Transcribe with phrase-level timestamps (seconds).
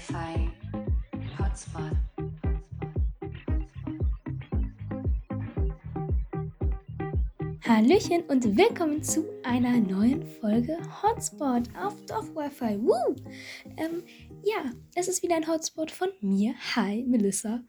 [0.00, 0.48] Wi-Fi
[1.38, 1.92] Hotspot.
[7.62, 12.80] Hallöchen und willkommen zu einer neuen Folge Hotspot auf Dorf Wi-Fi.
[12.80, 13.14] Woo!
[13.76, 14.02] Ähm,
[14.42, 16.54] ja, es ist wieder ein Hotspot von mir.
[16.76, 17.62] Hi, Melissa.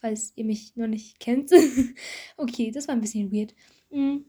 [0.00, 1.52] Falls ihr mich noch nicht kennt.
[2.36, 3.54] okay, das war ein bisschen weird.
[3.90, 4.24] Mm.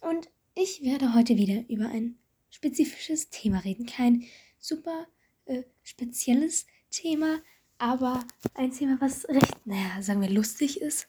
[0.00, 2.16] Und ich werde heute wieder über ein
[2.48, 3.84] spezifisches Thema reden.
[3.84, 4.24] Kein
[4.58, 5.06] super
[5.44, 7.38] äh, spezielles Thema,
[7.78, 8.24] aber
[8.54, 11.08] ein Thema, was recht, naja, sagen wir, lustig ist.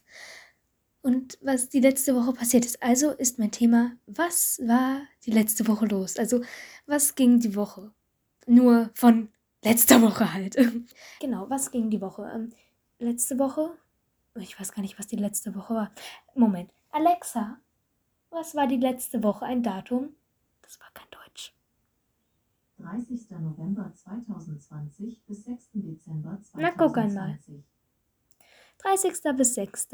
[1.02, 2.84] Und was die letzte Woche passiert ist.
[2.84, 6.18] Also ist mein Thema, was war die letzte Woche los?
[6.18, 6.42] Also,
[6.86, 7.92] was ging die Woche?
[8.46, 9.30] Nur von
[9.64, 10.58] letzter Woche halt.
[11.22, 12.30] genau, was ging die Woche?
[12.34, 12.52] Ähm,
[13.00, 13.72] letzte Woche?
[14.36, 15.92] Ich weiß gar nicht, was die letzte Woche war.
[16.36, 16.72] Moment.
[16.92, 17.60] Alexa,
[18.30, 19.46] was war die letzte Woche?
[19.46, 20.16] Ein Datum?
[20.62, 21.09] Das war kein.
[22.80, 23.30] 30.
[23.32, 25.70] November 2020 bis 6.
[25.74, 26.54] Dezember 2020.
[26.56, 27.40] Na, guck einmal.
[28.80, 29.36] 30.
[29.36, 29.90] bis 6.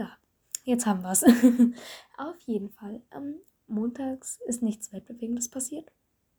[0.64, 1.24] Jetzt haben wir es.
[2.18, 3.02] Auf jeden Fall.
[3.12, 3.36] Ähm,
[3.68, 5.92] montags ist nichts Weltbewegendes passiert.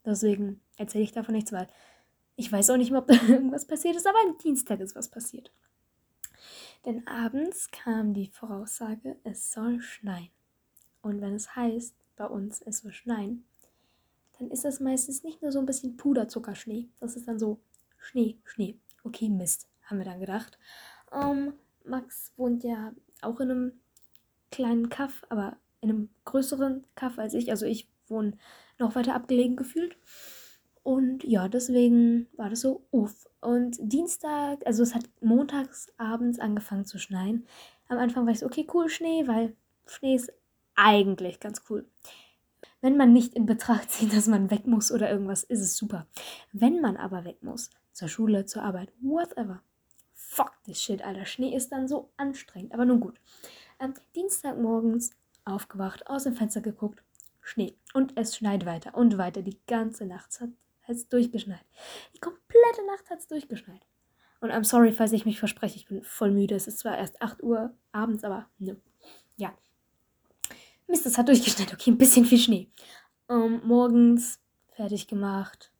[0.04, 1.68] Deswegen erzähle ich davon nichts, weil
[2.36, 5.08] ich weiß auch nicht mehr, ob da irgendwas passiert ist, aber am Dienstag ist was
[5.08, 5.52] passiert.
[6.84, 10.30] Denn abends kam die Voraussage, es soll schneien.
[11.02, 13.44] Und wenn es heißt, bei uns es soll schneien,
[14.38, 16.88] dann ist das meistens nicht nur so ein bisschen Puderzuckerschnee.
[17.00, 17.60] Das ist dann so
[17.98, 18.78] Schnee, Schnee.
[19.04, 20.58] Okay, Mist, haben wir dann gedacht.
[21.12, 22.92] Ähm, Max wohnt ja
[23.22, 23.72] auch in einem
[24.50, 27.50] kleinen Kaff, aber in einem größeren Kaff als ich.
[27.50, 28.36] Also ich wohne
[28.78, 29.96] noch weiter abgelegen gefühlt.
[30.82, 33.28] Und ja, deswegen war das so, uff.
[33.40, 37.46] Und Dienstag, also es hat montags abends angefangen zu schneien.
[37.88, 40.32] Am Anfang war ich so, okay, cool, Schnee, weil Schnee ist
[40.74, 41.88] eigentlich ganz cool.
[42.80, 46.06] Wenn man nicht in Betracht zieht, dass man weg muss oder irgendwas, ist es super.
[46.52, 49.62] Wenn man aber weg muss, zur Schule, zur Arbeit, whatever.
[50.14, 51.24] Fuck this shit, Alter.
[51.24, 52.74] Schnee ist dann so anstrengend.
[52.74, 53.18] Aber nun gut.
[53.80, 55.10] Ähm, Dienstagmorgens
[55.44, 57.02] aufgewacht, aus dem Fenster geguckt,
[57.40, 57.76] Schnee.
[57.94, 59.42] Und es schneit weiter und weiter.
[59.42, 60.50] Die ganze Nacht hat
[60.88, 61.64] es durchgeschneit.
[62.14, 63.86] Die komplette Nacht hat es durchgeschneit.
[64.40, 66.54] Und I'm sorry, falls ich mich verspreche, ich bin voll müde.
[66.54, 68.76] Es ist zwar erst 8 Uhr abends, aber ne.
[69.36, 69.54] Ja,
[70.88, 71.72] Mist, das hat durchgeschneit.
[71.72, 72.68] Okay, ein bisschen viel Schnee.
[73.28, 75.72] Ähm, morgens fertig gemacht.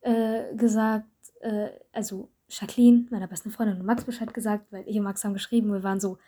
[0.00, 1.06] Äh, gesagt,
[1.40, 5.34] äh, also Jacqueline, meiner besten Freundin und Max Bescheid gesagt, weil ich und Max haben
[5.34, 6.18] geschrieben, wir waren so,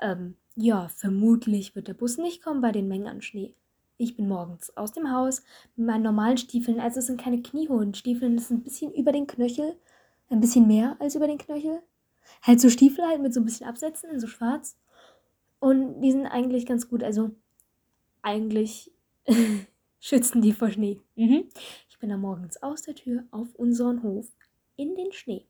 [0.00, 3.54] ähm, ja, vermutlich wird der Bus nicht kommen bei den Mengen an Schnee.
[3.96, 5.42] Ich bin morgens aus dem Haus
[5.76, 9.12] mit meinen normalen Stiefeln, also es sind keine kniehohen Stiefeln, das ist ein bisschen über
[9.12, 9.76] den Knöchel,
[10.30, 11.82] ein bisschen mehr als über den Knöchel.
[12.42, 14.76] Halt so Stiefel halt mit so ein bisschen Absätzen in so schwarz.
[15.60, 17.30] Und die sind eigentlich ganz gut, also
[18.22, 18.90] eigentlich
[20.00, 21.00] schützen die vor Schnee.
[21.16, 21.44] Mhm.
[21.88, 24.26] Ich bin da morgens aus der Tür auf unseren Hof
[24.76, 25.46] in den Schnee.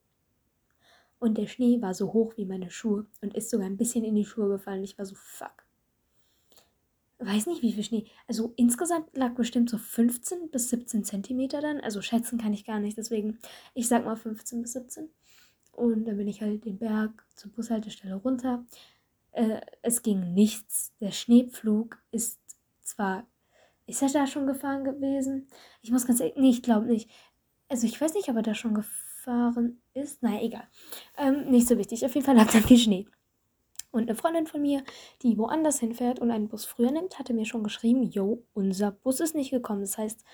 [1.18, 4.16] Und der Schnee war so hoch wie meine Schuhe und ist sogar ein bisschen in
[4.16, 4.82] die Schuhe gefallen.
[4.82, 5.64] Ich war so, fuck.
[7.20, 8.06] Weiß nicht, wie viel Schnee.
[8.26, 11.78] Also insgesamt lag bestimmt so 15 bis 17 Zentimeter dann.
[11.80, 12.98] Also schätzen kann ich gar nicht.
[12.98, 13.38] Deswegen,
[13.74, 15.10] ich sag mal 15 bis 17.
[15.70, 18.66] Und dann bin ich halt den Berg zur Bushaltestelle runter.
[19.30, 20.92] Äh, es ging nichts.
[21.00, 22.40] Der Schneepflug ist
[22.82, 23.26] zwar,
[23.86, 25.48] ist er da schon gefahren gewesen?
[25.82, 27.10] Ich muss ganz ehrlich, nee, ich glaube nicht.
[27.68, 30.22] Also ich weiß nicht, ob er da schon gefahren ist.
[30.22, 30.68] Naja, egal.
[31.16, 32.04] Ähm, nicht so wichtig.
[32.04, 33.06] Auf jeden Fall lag da viel Schnee.
[33.90, 34.82] Und eine Freundin von mir,
[35.22, 39.20] die woanders hinfährt und einen Bus früher nimmt, hatte mir schon geschrieben, yo, unser Bus
[39.20, 39.82] ist nicht gekommen.
[39.82, 40.24] Das heißt,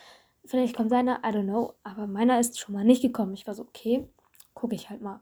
[0.45, 3.35] vielleicht kommt seiner, I don't know, aber meiner ist schon mal nicht gekommen.
[3.35, 4.09] Ich war so, okay,
[4.55, 5.21] gucke ich halt mal.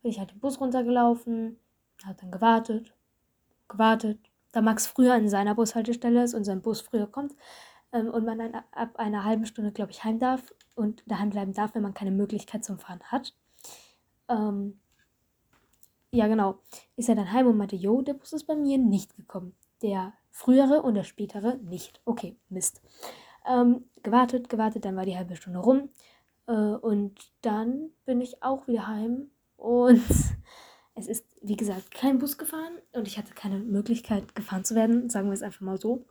[0.00, 1.58] Bin ich halt den Bus runtergelaufen,
[2.04, 2.94] hat dann gewartet,
[3.68, 7.34] gewartet, da Max früher in seiner Bushaltestelle ist und sein Bus früher kommt
[7.92, 11.52] ähm, und man dann ab einer halben Stunde, glaube ich, heim darf und daheim bleiben
[11.52, 13.34] darf, wenn man keine Möglichkeit zum Fahren hat.
[14.28, 14.78] Ähm,
[16.10, 16.58] ja, genau.
[16.96, 19.54] Ist er dann heim und meinte, jo, der Bus ist bei mir nicht gekommen.
[19.82, 22.00] Der frühere und der spätere nicht.
[22.04, 22.80] Okay, Mist.
[23.46, 25.90] Ähm, gewartet, gewartet, dann war die halbe Stunde rum.
[26.46, 30.02] Äh, und dann bin ich auch wieder heim und
[30.98, 35.08] es ist, wie gesagt, kein Bus gefahren und ich hatte keine Möglichkeit, gefahren zu werden,
[35.08, 36.04] sagen wir es einfach mal so.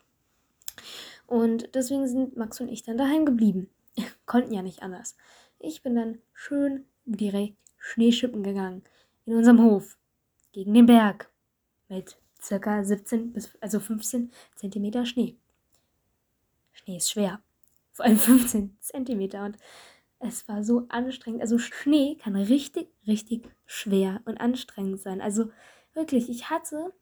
[1.25, 3.69] Und deswegen sind Max und ich dann daheim geblieben.
[4.25, 5.15] Konnten ja nicht anders.
[5.59, 8.83] Ich bin dann schön direkt Schneeschippen gegangen
[9.25, 9.97] in unserem Hof
[10.51, 11.29] gegen den Berg
[11.89, 15.35] mit circa 17 bis also 15 Zentimeter Schnee.
[16.71, 17.41] Schnee ist schwer,
[17.91, 19.57] vor allem 15 Zentimeter und
[20.19, 21.41] es war so anstrengend.
[21.41, 25.21] Also Schnee kann richtig, richtig schwer und anstrengend sein.
[25.21, 25.51] Also
[25.93, 26.93] wirklich, ich hatte,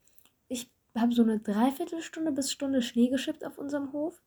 [0.47, 4.21] ich habe so eine Dreiviertelstunde bis Stunde Schnee geschippt auf unserem Hof.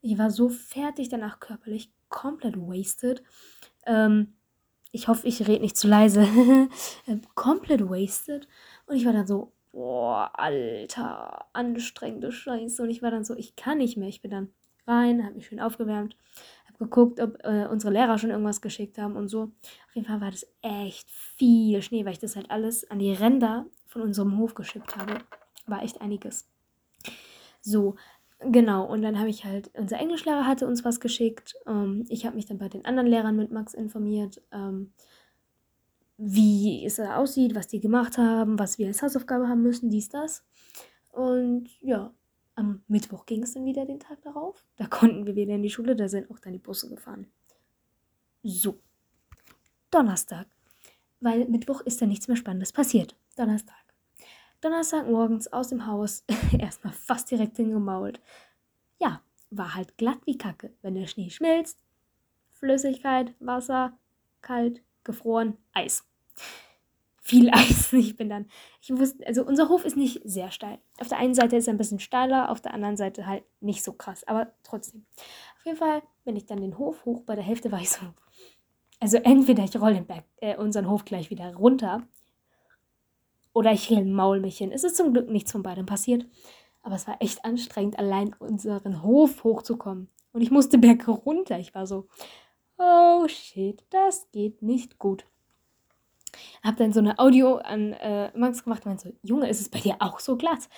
[0.00, 3.22] Ich war so fertig danach körperlich, komplett wasted.
[3.86, 4.34] Ähm,
[4.90, 6.22] ich hoffe, ich rede nicht zu leise,
[7.06, 8.48] äh, komplett wasted.
[8.86, 12.82] Und ich war dann so, boah, alter, anstrengende Scheiße.
[12.82, 14.08] Und ich war dann so, ich kann nicht mehr.
[14.08, 14.52] Ich bin dann
[14.86, 16.16] rein, habe mich schön aufgewärmt,
[16.82, 19.42] geguckt, ob äh, unsere Lehrer schon irgendwas geschickt haben und so.
[19.42, 23.12] Auf jeden Fall war das echt viel Schnee, weil ich das halt alles an die
[23.12, 25.18] Ränder von unserem Hof geschippt habe.
[25.66, 26.48] War echt einiges.
[27.60, 27.96] So,
[28.40, 28.84] genau.
[28.84, 31.54] Und dann habe ich halt, unser Englischlehrer hatte uns was geschickt.
[31.66, 34.42] Ähm, ich habe mich dann bei den anderen Lehrern mit Max informiert.
[34.52, 34.92] Ähm,
[36.18, 40.44] wie es aussieht, was die gemacht haben, was wir als Hausaufgabe haben müssen, dies, das.
[41.10, 42.14] Und ja,
[42.62, 44.64] am Mittwoch ging es dann wieder den Tag darauf.
[44.76, 47.26] Da konnten wir wieder in die Schule, da sind auch dann die Busse gefahren.
[48.44, 48.78] So.
[49.90, 50.46] Donnerstag.
[51.20, 53.16] Weil Mittwoch ist dann nichts mehr Spannendes passiert.
[53.36, 53.76] Donnerstag.
[54.60, 56.24] Donnerstag morgens aus dem Haus,
[56.58, 58.20] erstmal fast direkt hingemault.
[59.00, 59.20] Ja,
[59.50, 60.72] war halt glatt wie Kacke.
[60.82, 61.82] Wenn der Schnee schmilzt,
[62.48, 63.98] Flüssigkeit, Wasser,
[64.40, 66.04] kalt, gefroren, Eis.
[67.24, 67.92] Viel Eis.
[67.92, 68.46] Ich bin dann,
[68.80, 70.78] ich wusste, also unser Hof ist nicht sehr steil.
[70.98, 73.82] Auf der einen Seite ist er ein bisschen steiler, auf der anderen Seite halt nicht
[73.84, 75.06] so krass, aber trotzdem.
[75.58, 78.00] Auf jeden Fall bin ich dann den Hof hoch, bei der Hälfte war ich so,
[79.00, 82.02] also entweder ich rolle den Berg, äh, unseren Hof gleich wieder runter
[83.52, 84.72] oder ich maul mich hin.
[84.72, 86.26] Es ist zum Glück nichts von beidem passiert,
[86.82, 90.08] aber es war echt anstrengend, allein unseren Hof hochzukommen.
[90.32, 91.58] Und ich musste Berg runter.
[91.58, 92.08] Ich war so,
[92.78, 95.26] oh shit, das geht nicht gut.
[96.62, 99.68] Hab dann so eine Audio an äh, Max gemacht und meinte so, Junge, ist es
[99.68, 100.68] bei dir auch so glatt?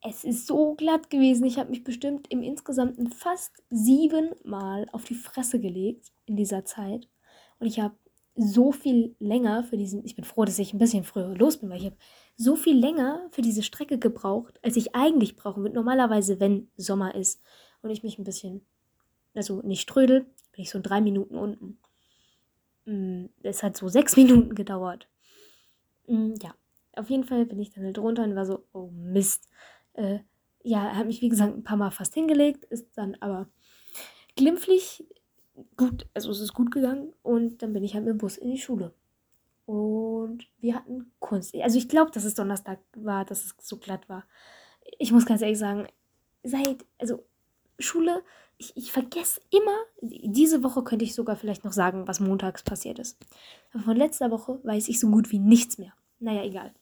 [0.00, 1.44] Es ist so glatt gewesen.
[1.46, 7.08] Ich habe mich bestimmt im Insgesamten fast siebenmal auf die Fresse gelegt in dieser Zeit.
[7.58, 7.94] Und ich habe
[8.36, 11.70] so viel länger für diesen, ich bin froh, dass ich ein bisschen früher los bin,
[11.70, 11.96] weil ich habe
[12.36, 15.74] so viel länger für diese Strecke gebraucht, als ich eigentlich brauchen würde.
[15.74, 17.40] Normalerweise, wenn Sommer ist
[17.82, 18.66] und ich mich ein bisschen,
[19.34, 20.22] also nicht trödel,
[20.52, 21.78] bin ich so drei Minuten unten.
[22.86, 25.08] Mm, es hat so sechs Minuten gedauert.
[26.06, 26.54] Mm, ja,
[26.96, 29.48] auf jeden Fall bin ich dann halt runter und war so, oh Mist.
[29.94, 30.20] Äh,
[30.62, 33.48] ja, hat mich wie gesagt ein paar Mal fast hingelegt, ist dann aber
[34.36, 35.04] glimpflich
[35.76, 38.50] gut, also es ist gut gegangen und dann bin ich halt mit dem Bus in
[38.50, 38.92] die Schule.
[39.66, 41.54] Und wir hatten Kunst.
[41.54, 44.24] Also ich glaube, dass es Donnerstag war, dass es so glatt war.
[44.98, 45.86] Ich muss ganz ehrlich sagen,
[46.42, 47.24] seit, also
[47.78, 48.22] Schule
[48.58, 52.98] ich, ich vergesse immer, diese Woche könnte ich sogar vielleicht noch sagen, was montags passiert
[52.98, 53.18] ist.
[53.72, 55.92] Aber von letzter Woche weiß ich so gut wie nichts mehr.
[56.20, 56.72] Naja, egal.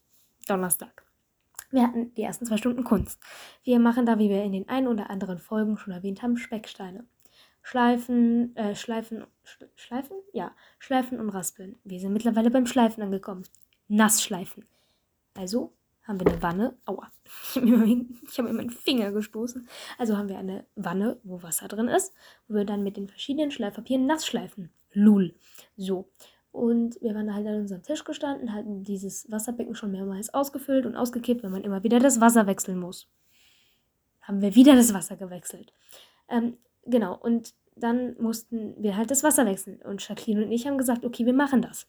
[0.47, 1.05] Donnerstag.
[1.71, 3.19] Wir hatten die ersten zwei Stunden Kunst.
[3.65, 7.07] Wir machen da, wie wir in den ein oder anderen Folgen schon erwähnt haben, Specksteine.
[7.63, 9.25] Schleifen, äh, Schleifen,
[9.77, 10.17] Schleifen?
[10.33, 11.77] Ja, Schleifen und Raspeln.
[11.85, 13.45] Wir sind mittlerweile beim Schleifen angekommen.
[13.89, 14.67] Nassschleifen.
[15.35, 15.73] Also
[16.05, 16.77] haben wir eine Wanne.
[16.85, 17.11] Aua.
[17.55, 19.69] Ich habe mir, meinen Finger gestoßen.
[19.99, 22.15] Also haben wir eine Wanne, wo Wasser drin ist,
[22.49, 24.71] wo wir dann mit den verschiedenen Schleifpapieren nass schleifen.
[24.93, 25.35] Lul.
[25.77, 26.09] So.
[26.51, 30.97] Und wir waren halt an unserem Tisch gestanden, hatten dieses Wasserbecken schon mehrmals ausgefüllt und
[30.97, 33.09] ausgekippt, wenn man immer wieder das Wasser wechseln muss.
[34.21, 35.73] Haben wir wieder das Wasser gewechselt.
[36.29, 39.81] Ähm, genau, und dann mussten wir halt das Wasser wechseln.
[39.83, 41.87] Und Jacqueline und ich haben gesagt, okay, wir machen das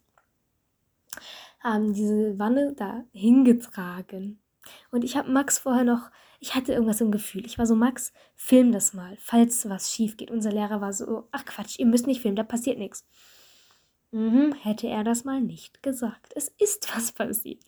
[1.64, 4.40] haben diese Wanne da hingetragen.
[4.92, 7.46] Und ich habe Max vorher noch, ich hatte irgendwas im Gefühl.
[7.46, 10.30] Ich war so, Max, film das mal, falls was schief geht.
[10.30, 13.06] Unser Lehrer war so, ach Quatsch, ihr müsst nicht filmen, da passiert nichts.
[14.12, 16.34] Mhm, hätte er das mal nicht gesagt.
[16.36, 17.64] Es ist was passiert.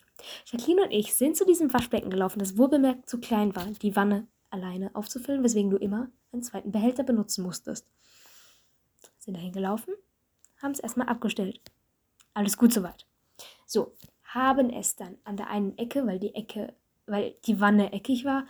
[0.46, 4.28] Jacqueline und ich sind zu diesem Waschbecken gelaufen, das wohlbemerkt zu klein war, die Wanne
[4.50, 7.88] alleine aufzufüllen, weswegen du immer einen zweiten Behälter benutzen musstest.
[9.20, 9.94] Sind dahin gelaufen,
[10.62, 11.60] haben es erstmal abgestellt.
[12.34, 13.06] Alles gut soweit.
[13.66, 16.74] So, haben es dann an der einen Ecke, weil die Ecke,
[17.08, 18.46] weil die Wanne eckig war,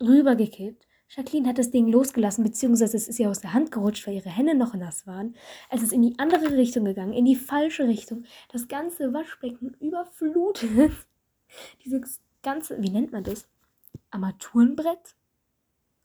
[0.00, 0.86] rübergekippt.
[1.10, 4.28] Jacqueline hat das Ding losgelassen, beziehungsweise es ist ihr aus der Hand gerutscht, weil ihre
[4.30, 5.34] Hände noch nass waren.
[5.68, 8.24] Es ist in die andere Richtung gegangen, in die falsche Richtung.
[8.52, 10.92] Das ganze Waschbecken überflutet.
[11.84, 13.48] Dieses ganze, wie nennt man das?
[14.12, 15.16] Armaturenbrett?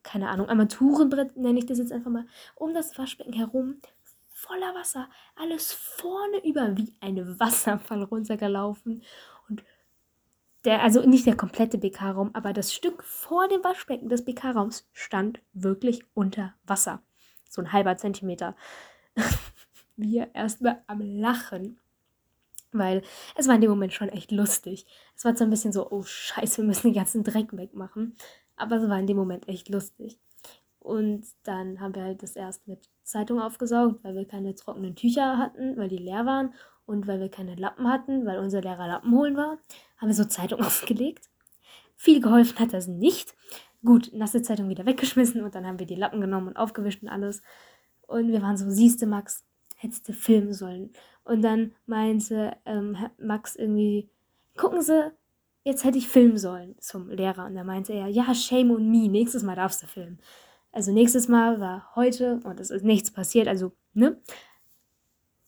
[0.02, 2.26] Keine Ahnung, Armaturenbrett nenne ich das jetzt einfach mal.
[2.56, 3.76] Um das Waschbecken herum
[4.48, 9.04] voller Wasser, alles vorne über wie ein Wasserfall runtergelaufen.
[9.50, 9.64] Und
[10.64, 15.40] der, also nicht der komplette BK-Raum, aber das Stück vor dem Waschbecken des BK-Raums stand
[15.54, 17.02] wirklich unter Wasser.
[17.50, 18.56] So ein halber Zentimeter.
[19.96, 21.80] Wir erstmal am Lachen.
[22.72, 23.04] Weil
[23.36, 24.86] es war in dem Moment schon echt lustig.
[25.16, 28.18] Es war zwar ein bisschen so, oh Scheiße, wir müssen den ganzen Dreck wegmachen.
[28.58, 30.20] Aber es war in dem Moment echt lustig.
[30.86, 35.40] Und dann haben wir halt das erst mit Zeitung aufgesaugt, weil wir keine trockenen Tücher
[35.40, 36.54] hatten, weil die leer waren.
[36.86, 39.58] Und weil wir keine Lappen hatten, weil unser Lehrer Lappen holen war,
[39.98, 41.32] haben wir so Zeitung aufgelegt.
[41.96, 43.34] Viel geholfen hat das nicht.
[43.84, 47.10] Gut, nasse Zeitung wieder weggeschmissen und dann haben wir die Lappen genommen und aufgewischt und
[47.10, 47.42] alles.
[48.06, 49.44] Und wir waren so, siehste Max,
[49.78, 50.92] hättest du filmen sollen.
[51.24, 54.08] Und dann meinte ähm, Max irgendwie,
[54.56, 55.12] gucken Sie,
[55.64, 57.46] jetzt hätte ich filmen sollen zum Lehrer.
[57.46, 60.20] Und da meinte er, ja, shame on me, nächstes Mal darfst du filmen.
[60.76, 64.22] Also nächstes Mal war heute und es ist nichts passiert, also, ne?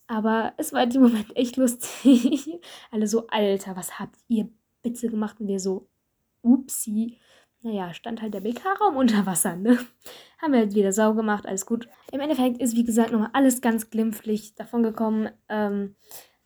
[0.06, 2.58] Aber es war in dem Moment echt lustig.
[2.90, 4.48] Alle so, Alter, was habt ihr
[4.80, 5.38] bitte gemacht?
[5.38, 5.86] Und wir so,
[6.40, 7.18] upsi.
[7.60, 9.78] Naja, stand halt der BK-Raum unter Wasser, ne?
[10.40, 11.90] Haben wir halt wieder sau gemacht, alles gut.
[12.10, 15.28] Im Endeffekt ist, wie gesagt, nochmal alles ganz glimpflich davon gekommen.
[15.50, 15.94] Ähm,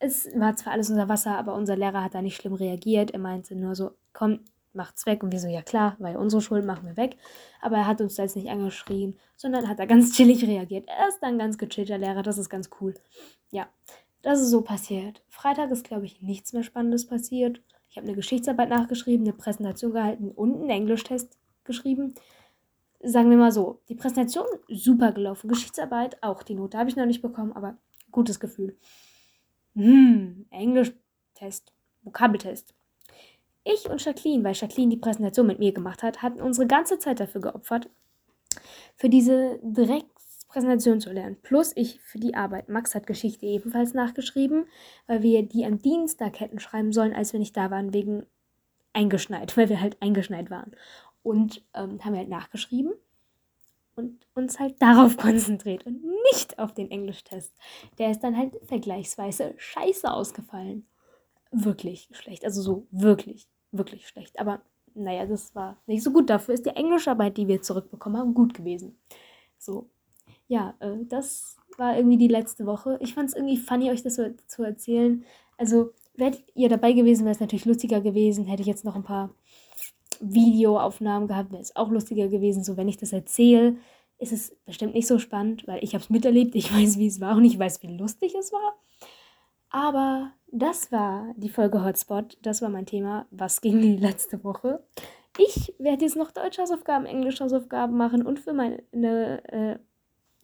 [0.00, 3.12] es war zwar alles unter Wasser, aber unser Lehrer hat da nicht schlimm reagiert.
[3.12, 4.40] Er meinte nur so, komm,
[4.74, 5.22] macht's weg.
[5.22, 7.16] Und wir so, ja klar, weil unsere Schuld machen wir weg.
[7.60, 10.88] Aber er hat uns da jetzt nicht angeschrien, sondern hat da ganz chillig reagiert.
[10.88, 12.94] Er ist dann ganz gechillter Lehrer, das ist ganz cool.
[13.50, 13.68] Ja,
[14.22, 15.22] das ist so passiert.
[15.28, 17.60] Freitag ist, glaube ich, nichts mehr Spannendes passiert.
[17.90, 22.14] Ich habe eine Geschichtsarbeit nachgeschrieben, eine Präsentation gehalten und einen Englischtest geschrieben.
[23.02, 25.48] Sagen wir mal so, die Präsentation super gelaufen.
[25.48, 27.76] Geschichtsarbeit auch, die Note habe ich noch nicht bekommen, aber
[28.12, 28.78] gutes Gefühl.
[29.74, 32.74] Hm, Englischtest, Vokabeltest.
[33.64, 37.20] Ich und Jacqueline, weil Jacqueline die Präsentation mit mir gemacht hat, hatten unsere ganze Zeit
[37.20, 37.88] dafür geopfert,
[38.96, 41.36] für diese Dreckspräsentation zu lernen.
[41.42, 42.68] Plus ich für die Arbeit.
[42.68, 44.66] Max hat Geschichte ebenfalls nachgeschrieben,
[45.06, 48.26] weil wir die am Dienstag hätten schreiben sollen, als wir nicht da waren, wegen
[48.92, 50.72] eingeschneit, weil wir halt eingeschneit waren.
[51.22, 52.92] Und ähm, haben wir halt nachgeschrieben
[53.94, 56.02] und uns halt darauf konzentriert und
[56.32, 57.52] nicht auf den Englischtest.
[57.98, 60.86] Der ist dann halt vergleichsweise scheiße ausgefallen.
[61.52, 62.44] Wirklich schlecht.
[62.44, 64.38] Also so wirklich, wirklich schlecht.
[64.38, 64.62] Aber
[64.94, 66.30] naja, das war nicht so gut.
[66.30, 68.98] Dafür ist die Englischarbeit, die wir zurückbekommen haben, gut gewesen.
[69.58, 69.88] So.
[70.48, 72.98] Ja, äh, das war irgendwie die letzte Woche.
[73.00, 75.24] Ich fand es irgendwie funny, euch das so zu erzählen.
[75.56, 78.44] Also, wärt ihr dabei gewesen, wäre es natürlich lustiger gewesen.
[78.44, 79.30] Hätte ich jetzt noch ein paar
[80.20, 82.64] Videoaufnahmen gehabt, wäre es auch lustiger gewesen.
[82.64, 83.76] So, wenn ich das erzähle,
[84.18, 87.20] ist es bestimmt nicht so spannend, weil ich habe es miterlebt, ich weiß, wie es
[87.20, 88.74] war und ich weiß, wie lustig es war.
[89.72, 93.26] Aber das war die Folge Hotspot, das war mein Thema.
[93.30, 94.84] Was ging die letzte Woche?
[95.38, 99.78] Ich werde jetzt noch Deutschhausaufgaben, Englischhausaufgaben machen und für meine äh,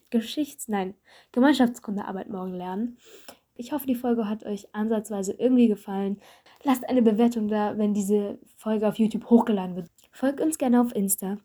[0.08, 0.94] Geschichts-, nein,
[1.32, 2.96] Gemeinschaftskundearbeit morgen lernen.
[3.54, 6.20] Ich hoffe, die Folge hat euch ansatzweise irgendwie gefallen.
[6.62, 9.90] Lasst eine Bewertung da, wenn diese Folge auf YouTube hochgeladen wird.
[10.10, 11.36] Folgt uns gerne auf Insta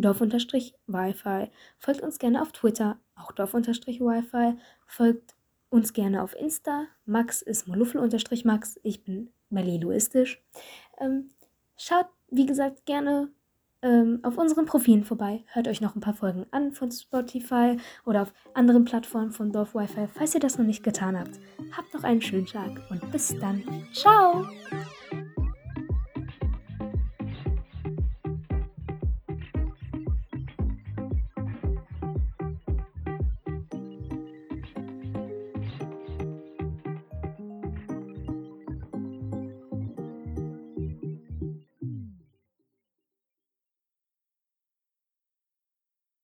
[0.00, 1.50] dorf-wifi.
[1.78, 4.58] Folgt uns gerne auf Twitter, auch dorf-wifi.
[4.86, 5.34] Folgt
[5.70, 6.86] uns gerne auf Insta.
[7.04, 8.80] Max ist moluffel-max.
[8.82, 10.42] Ich bin maliluistisch.
[10.98, 11.30] Ähm,
[11.76, 13.30] schaut, wie gesagt, gerne
[13.82, 15.44] ähm, auf unseren Profilen vorbei.
[15.52, 19.74] Hört euch noch ein paar Folgen an von Spotify oder auf anderen Plattformen von Dorf
[19.74, 21.38] Wi-Fi, falls ihr das noch nicht getan habt.
[21.76, 23.62] Habt noch einen schönen Tag und bis dann.
[23.92, 24.46] Ciao!